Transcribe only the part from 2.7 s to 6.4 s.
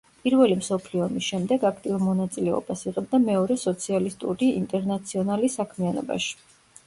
იღებდა მეორე სოციალისტური ინტერნაციონალის საქმიანობაში.